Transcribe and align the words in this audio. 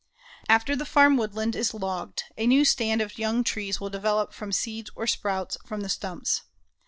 After 0.49 0.75
the 0.75 0.83
farm 0.87 1.15
woodland 1.15 1.55
is 1.55 1.75
logged, 1.75 2.23
a 2.35 2.47
new 2.47 2.65
stand 2.65 3.01
of 3.01 3.19
young 3.19 3.43
trees 3.43 3.79
will 3.79 3.91
develop 3.91 4.33
from 4.33 4.51
seeds 4.51 4.89
or 4.95 5.05
sprouts 5.05 5.57
from 5.63 5.81
the 5.81 5.89
stumps. 5.89 6.41